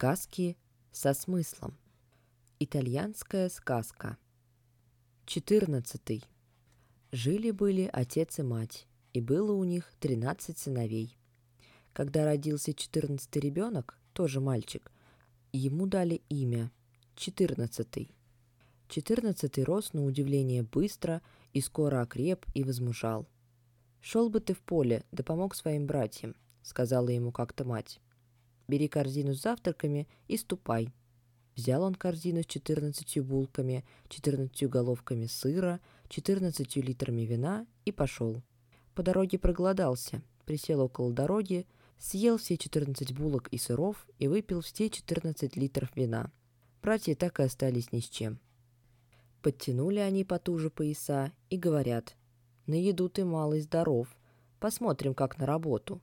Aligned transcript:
Сказки 0.00 0.56
со 0.92 1.12
смыслом. 1.12 1.76
Итальянская 2.58 3.50
сказка. 3.50 4.16
14. 5.26 6.24
Жили-были 7.12 7.90
отец 7.92 8.38
и 8.38 8.42
мать, 8.42 8.86
и 9.12 9.20
было 9.20 9.52
у 9.52 9.62
них 9.64 9.92
13 10.00 10.56
сыновей. 10.56 11.18
Когда 11.92 12.24
родился 12.24 12.72
14 12.72 13.36
ребенок, 13.36 13.98
тоже 14.14 14.40
мальчик, 14.40 14.90
ему 15.52 15.86
дали 15.86 16.22
имя 16.30 16.72
14. 17.16 18.08
14 18.88 19.58
рос 19.58 19.92
на 19.92 20.06
удивление 20.06 20.62
быстро 20.62 21.20
и 21.52 21.60
скоро 21.60 22.00
окреп 22.00 22.46
и 22.54 22.64
возмужал. 22.64 23.28
«Шел 24.00 24.30
бы 24.30 24.40
ты 24.40 24.54
в 24.54 24.62
поле, 24.62 25.04
да 25.12 25.22
помог 25.22 25.54
своим 25.54 25.86
братьям»,— 25.86 26.34
сказала 26.62 27.10
ему 27.10 27.32
как-то 27.32 27.66
мать. 27.66 28.00
Бери 28.70 28.86
корзину 28.86 29.34
с 29.34 29.42
завтраками 29.42 30.06
и 30.28 30.36
ступай. 30.36 30.92
Взял 31.56 31.82
он 31.82 31.96
корзину 31.96 32.44
с 32.44 32.46
четырнадцатью 32.46 33.24
булками, 33.24 33.84
четырнадцатью 34.08 34.68
головками 34.68 35.26
сыра, 35.26 35.80
четырнадцатью 36.08 36.84
литрами 36.84 37.22
вина 37.22 37.66
и 37.84 37.90
пошел. 37.90 38.44
По 38.94 39.02
дороге 39.02 39.40
проголодался, 39.40 40.22
присел 40.46 40.82
около 40.82 41.12
дороги, 41.12 41.66
съел 41.98 42.38
все 42.38 42.56
четырнадцать 42.56 43.12
булок 43.12 43.48
и 43.48 43.58
сыров 43.58 44.06
и 44.20 44.28
выпил 44.28 44.60
все 44.60 44.88
четырнадцать 44.88 45.56
литров 45.56 45.90
вина. 45.96 46.30
Братья 46.80 47.16
так 47.16 47.40
и 47.40 47.42
остались 47.42 47.90
ни 47.90 47.98
с 47.98 48.08
чем. 48.08 48.38
Подтянули 49.42 49.98
они 49.98 50.22
потуже 50.22 50.70
пояса 50.70 51.32
и 51.48 51.56
говорят, 51.56 52.14
«На 52.68 52.74
еду 52.74 53.08
ты 53.08 53.24
малый 53.24 53.62
здоров, 53.62 54.06
посмотрим, 54.60 55.14
как 55.14 55.38
на 55.38 55.46
работу. 55.46 56.00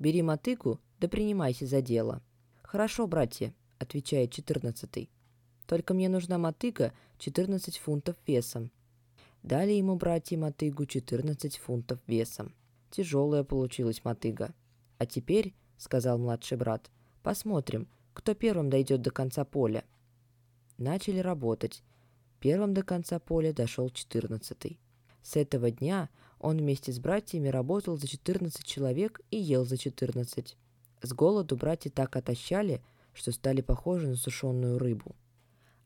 Бери 0.00 0.22
мотыгу 0.22 0.80
да 1.00 1.08
принимайся 1.08 1.66
за 1.66 1.80
дело. 1.80 2.22
Хорошо, 2.62 3.06
братья, 3.06 3.54
отвечает 3.78 4.32
четырнадцатый. 4.32 5.10
Только 5.66 5.94
мне 5.94 6.08
нужна 6.08 6.36
мотыга 6.36 6.92
14 7.18 7.78
фунтов 7.78 8.16
весом. 8.26 8.70
Дали 9.42 9.72
ему 9.72 9.96
братья 9.96 10.36
мотыгу 10.36 10.84
14 10.84 11.56
фунтов 11.56 12.00
весом. 12.06 12.54
Тяжелая 12.90 13.44
получилась 13.44 14.04
мотыга. 14.04 14.54
А 14.98 15.06
теперь, 15.06 15.54
сказал 15.78 16.18
младший 16.18 16.58
брат, 16.58 16.90
посмотрим, 17.22 17.88
кто 18.12 18.34
первым 18.34 18.68
дойдет 18.68 19.00
до 19.00 19.10
конца 19.10 19.44
поля. 19.44 19.84
Начали 20.76 21.20
работать. 21.20 21.82
Первым 22.40 22.74
до 22.74 22.82
конца 22.82 23.18
поля 23.18 23.52
дошел 23.52 23.88
четырнадцатый. 23.88 24.78
С 25.22 25.36
этого 25.36 25.70
дня 25.70 26.10
он 26.38 26.58
вместе 26.58 26.92
с 26.92 26.98
братьями 26.98 27.48
работал 27.48 27.96
за 27.96 28.06
14 28.06 28.64
человек 28.66 29.20
и 29.30 29.38
ел 29.38 29.64
за 29.64 29.76
14. 29.76 30.56
С 31.02 31.14
голоду 31.14 31.56
братья 31.56 31.90
так 31.90 32.14
отощали, 32.16 32.82
что 33.14 33.32
стали 33.32 33.62
похожи 33.62 34.06
на 34.06 34.16
сушеную 34.16 34.78
рыбу. 34.78 35.16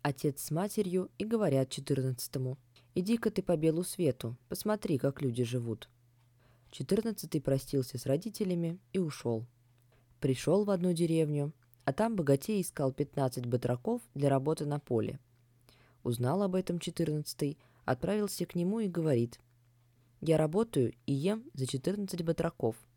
Отец 0.02 0.42
с 0.42 0.50
матерью 0.50 1.08
и 1.18 1.24
говорят 1.24 1.70
четырнадцатому, 1.70 2.58
«Иди-ка 2.96 3.30
ты 3.30 3.42
по 3.42 3.56
белу 3.56 3.84
свету, 3.84 4.36
посмотри, 4.48 4.98
как 4.98 5.22
люди 5.22 5.44
живут». 5.44 5.88
Четырнадцатый 6.70 7.40
простился 7.40 7.96
с 7.96 8.06
родителями 8.06 8.80
и 8.92 8.98
ушел. 8.98 9.46
Пришел 10.20 10.64
в 10.64 10.70
одну 10.70 10.92
деревню, 10.92 11.52
а 11.84 11.92
там 11.92 12.16
богатей 12.16 12.60
искал 12.60 12.92
пятнадцать 12.92 13.46
батраков 13.46 14.02
для 14.14 14.28
работы 14.28 14.66
на 14.66 14.80
поле. 14.80 15.20
Узнал 16.02 16.42
об 16.42 16.56
этом 16.56 16.80
четырнадцатый, 16.80 17.56
отправился 17.84 18.46
к 18.46 18.56
нему 18.56 18.80
и 18.80 18.88
говорит, 18.88 19.38
«Я 20.20 20.38
работаю 20.38 20.92
и 21.06 21.12
ем 21.12 21.44
за 21.54 21.66
четырнадцать 21.66 22.22
батраков– 22.22 22.74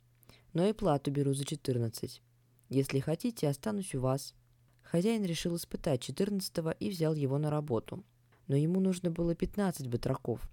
но 0.57 0.65
и 0.65 0.73
плату 0.73 1.11
беру 1.11 1.35
за 1.35 1.45
14. 1.45 2.19
Если 2.69 2.99
хотите, 2.99 3.47
останусь 3.47 3.93
у 3.93 3.99
вас». 3.99 4.33
Хозяин 4.81 5.23
решил 5.23 5.55
испытать 5.55 6.01
14 6.01 6.51
и 6.79 6.89
взял 6.89 7.13
его 7.13 7.37
на 7.37 7.51
работу. 7.51 8.03
Но 8.47 8.55
ему 8.55 8.79
нужно 8.79 9.11
было 9.11 9.35
15 9.35 9.87
батраков, 9.87 10.49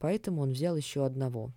поэтому 0.00 0.42
он 0.42 0.50
взял 0.50 0.76
еще 0.76 1.06
одного. 1.06 1.52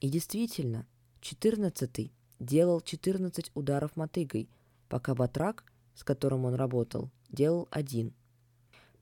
И 0.00 0.10
действительно, 0.10 0.86
14 1.22 2.12
делал 2.38 2.82
14 2.82 3.50
ударов 3.54 3.96
мотыгой, 3.96 4.50
пока 4.90 5.14
батрак, 5.14 5.64
с 5.94 6.04
которым 6.04 6.44
он 6.44 6.54
работал, 6.54 7.10
делал 7.30 7.66
один. 7.70 8.12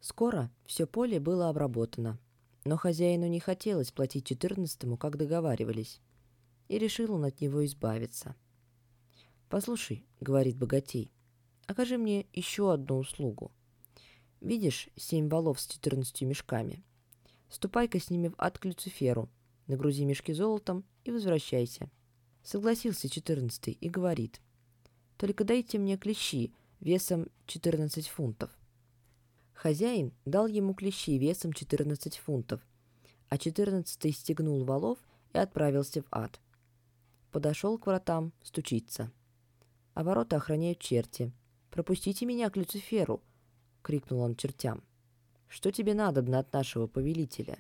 Скоро 0.01 0.53
все 0.67 0.87
поле 0.87 1.19
было 1.19 1.49
обработано, 1.49 2.21
но 2.65 2.77
хозяину 2.77 3.27
не 3.27 3.41
хотелось 3.41 3.91
платить 3.91 4.27
14 4.27 4.97
как 5.01 5.17
договаривались 5.17 6.01
и 6.69 6.79
решил 6.79 7.15
он 7.15 7.25
от 7.25 7.41
него 7.41 7.65
избавиться. 7.65 8.37
«Послушай»,— 9.49 10.07
говорит 10.21 10.57
богатей,— 10.57 11.11
«окажи 11.67 11.97
мне 11.97 12.27
еще 12.33 12.73
одну 12.73 12.99
услугу. 12.99 13.51
Видишь 14.41 14.89
семь 14.95 15.29
валов 15.29 15.59
с 15.59 15.67
четырнадцатью 15.67 16.29
мешками? 16.29 16.85
Ступай-ка 17.49 17.99
с 17.99 18.11
ними 18.11 18.29
в 18.29 18.35
ад 18.37 18.59
к 18.59 18.67
Люциферу, 18.67 19.31
нагрузи 19.67 20.05
мешки 20.05 20.33
золотом 20.33 20.85
и 21.05 21.11
возвращайся». 21.11 21.91
Согласился 22.43 23.09
четырнадцатый 23.09 23.73
и 23.73 23.89
говорит, 23.89 24.41
«Только 25.17 25.45
дайте 25.45 25.79
мне 25.79 25.97
клещи 25.97 26.53
весом 26.81 27.29
четырнадцать 27.47 28.09
фунтов». 28.09 28.51
Хозяин 29.55 30.13
дал 30.25 30.47
ему 30.47 30.75
клещи 30.75 31.19
весом 31.19 31.53
четырнадцать 31.53 32.19
фунтов, 32.19 32.61
а 33.29 33.39
четырнадцатый 33.39 34.13
стегнул 34.13 34.65
валов 34.65 34.99
и 35.33 35.39
отправился 35.39 36.03
в 36.03 36.07
ад– 36.11 36.41
Подошел 37.31 37.79
к 37.79 37.87
вратам, 37.87 38.33
стучится. 38.43 39.13
А 39.95 40.03
ворота 40.03 40.37
охраняют 40.37 40.79
черти. 40.79 41.33
«Пропустите 41.71 42.25
меня 42.25 42.49
к 42.49 42.57
Люциферу!»— 42.57 43.23
крикнул 43.83 44.21
он 44.21 44.35
чертям. 44.35 44.83
«Что 45.49 45.71
тебе 45.71 45.93
надобно 45.93 46.39
от 46.39 46.53
нашего 46.53 46.87
повелителя?» 46.87 47.59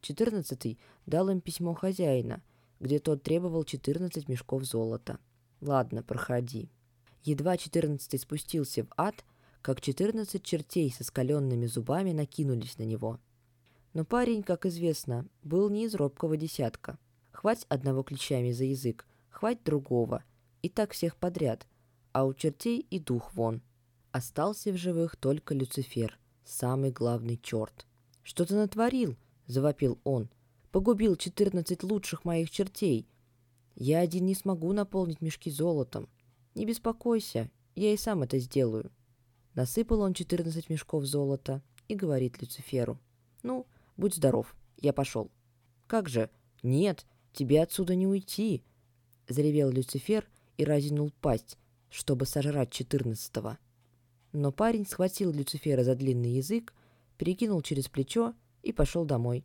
Четырнадцатый 0.00 0.78
дал 1.04 1.28
им 1.28 1.40
письмо 1.40 1.74
хозяина, 1.74 2.42
где 2.80 2.98
тот 2.98 3.22
требовал 3.22 3.64
четырнадцать 3.64 4.28
мешков 4.28 4.64
золота. 4.64 5.18
«Ладно, 5.60 6.02
проходи». 6.02 6.70
Едва 7.24 7.58
четырнадцатый 7.58 8.18
спустился 8.18 8.84
в 8.84 8.88
ад, 8.96 9.24
как 9.60 9.82
четырнадцать 9.82 10.44
чертей 10.44 10.90
со 10.90 11.04
скаленными 11.04 11.66
зубами 11.66 12.12
накинулись 12.12 12.78
на 12.78 12.84
него. 12.84 13.18
Но 13.92 14.04
парень, 14.04 14.42
как 14.42 14.64
известно, 14.64 15.26
был 15.42 15.68
не 15.68 15.84
из 15.84 15.94
робкого 15.94 16.36
десятка— 16.36 16.98
Хвать 17.38 17.66
одного 17.68 18.02
клещами 18.02 18.50
за 18.50 18.64
язык, 18.64 19.06
хвать 19.30 19.62
другого. 19.62 20.24
И 20.62 20.68
так 20.68 20.90
всех 20.90 21.16
подряд. 21.16 21.68
А 22.10 22.24
у 22.24 22.34
чертей 22.34 22.80
и 22.80 22.98
дух 22.98 23.32
вон. 23.32 23.62
Остался 24.10 24.72
в 24.72 24.76
живых 24.76 25.14
только 25.14 25.54
Люцифер, 25.54 26.18
самый 26.44 26.90
главный 26.90 27.36
черт. 27.36 27.86
«Что 28.24 28.44
ты 28.44 28.56
натворил?»– 28.56 29.16
завопил 29.46 30.00
он. 30.02 30.28
«Погубил 30.72 31.14
четырнадцать 31.14 31.84
лучших 31.84 32.24
моих 32.24 32.50
чертей. 32.50 33.08
Я 33.76 34.00
один 34.00 34.26
не 34.26 34.34
смогу 34.34 34.72
наполнить 34.72 35.20
мешки 35.20 35.48
золотом. 35.48 36.08
Не 36.56 36.66
беспокойся, 36.66 37.52
я 37.76 37.92
и 37.92 37.96
сам 37.96 38.24
это 38.24 38.40
сделаю». 38.40 38.90
Насыпал 39.54 40.00
он 40.00 40.12
четырнадцать 40.12 40.70
мешков 40.70 41.04
золота 41.04 41.62
и 41.86 41.94
говорит 41.94 42.42
Люциферу. 42.42 42.98
«Ну, 43.44 43.68
будь 43.96 44.16
здоров, 44.16 44.56
я 44.76 44.92
пошел». 44.92 45.30
«Как 45.86 46.08
же? 46.08 46.30
Нет, 46.64 47.06
тебе 47.32 47.62
отсюда 47.62 47.94
не 47.94 48.06
уйти!»— 48.06 48.62
заревел 49.28 49.70
Люцифер 49.70 50.28
и 50.56 50.64
разинул 50.64 51.12
пасть, 51.20 51.58
чтобы 51.90 52.26
сожрать 52.26 52.70
четырнадцатого. 52.70 53.58
Но 54.32 54.52
парень 54.52 54.86
схватил 54.86 55.32
Люцифера 55.32 55.84
за 55.84 55.94
длинный 55.94 56.30
язык, 56.30 56.74
перекинул 57.16 57.62
через 57.62 57.88
плечо 57.88 58.34
и 58.62 58.72
пошел 58.72 59.04
домой. 59.04 59.44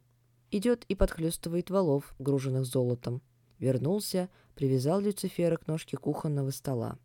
Идет 0.51 0.85
и 0.87 0.95
подхлестывает 0.95 1.69
валов, 1.69 2.13
груженных 2.19 2.65
золотом. 2.65 3.21
Вернулся, 3.59 4.29
привязал 4.55 4.99
Люцифера 4.99 5.57
к 5.57 5.67
ножке 5.67 5.97
кухонного 5.97 6.51
стола. 6.51 6.99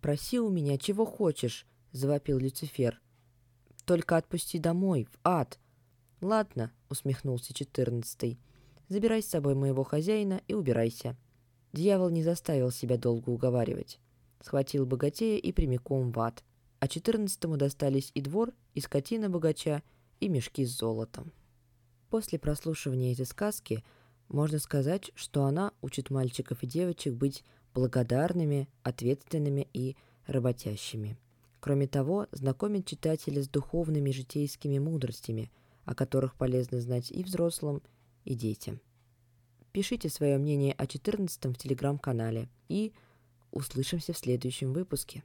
«Проси 0.00 0.38
у 0.38 0.48
меня, 0.50 0.78
чего 0.78 1.04
хочешь»,— 1.04 1.66
завопил 1.92 2.38
Люцифер. 2.38 3.00
«Только 3.84 4.16
отпусти 4.16 4.58
домой, 4.58 5.08
в 5.10 5.18
ад». 5.24 5.58
«Ладно»,— 6.20 6.72
усмехнулся 6.90 7.54
четырнадцатый. 7.54 8.38
Забирай 8.88 9.22
с 9.22 9.28
собой 9.28 9.54
моего 9.54 9.84
хозяина 9.84 10.40
и 10.48 10.54
убирайся». 10.54 11.16
Дьявол 11.72 12.08
не 12.08 12.22
заставил 12.22 12.70
себя 12.70 12.96
долго 12.96 13.30
уговаривать. 13.30 14.00
Схватил 14.40 14.86
богатея 14.86 15.38
и 15.38 15.52
прямиком 15.52 16.10
в 16.10 16.20
ад. 16.20 16.42
А 16.80 16.88
четырнадцатому 16.88 17.56
достались 17.56 18.10
и 18.14 18.20
двор, 18.20 18.52
и 18.74 18.80
скотина 18.80 19.28
богача, 19.28 19.82
и 20.20 20.28
мешки 20.28 20.64
с 20.64 20.78
золотом. 20.78 21.32
После 22.08 22.38
прослушивания 22.38 23.12
этой 23.12 23.26
сказки 23.26 23.84
можно 24.28 24.58
сказать, 24.58 25.10
что 25.14 25.44
она 25.44 25.72
учит 25.82 26.10
мальчиков 26.10 26.62
и 26.62 26.66
девочек 26.66 27.14
быть 27.14 27.44
благодарными, 27.74 28.68
ответственными 28.82 29.68
и 29.72 29.96
работящими. 30.26 31.18
Кроме 31.60 31.86
того, 31.86 32.28
знакомит 32.32 32.86
читателя 32.86 33.42
с 33.42 33.48
духовными 33.48 34.10
житейскими 34.10 34.78
мудростями, 34.78 35.50
о 35.84 35.94
которых 35.94 36.34
полезно 36.34 36.80
знать 36.80 37.10
и 37.10 37.22
взрослым, 37.22 37.78
и 37.78 37.80
детям. 38.34 38.80
Пишите 39.72 40.08
свое 40.08 40.38
мнение 40.38 40.72
о 40.72 40.86
14 40.86 41.44
в 41.46 41.54
телеграм-канале 41.54 42.48
и 42.68 42.92
услышимся 43.50 44.12
в 44.12 44.18
следующем 44.18 44.72
выпуске. 44.72 45.22